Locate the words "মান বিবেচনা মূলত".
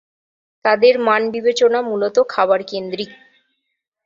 0.99-2.17